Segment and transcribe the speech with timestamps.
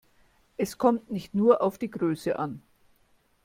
[0.57, 2.63] Es kommt nicht nur auf die Größe an.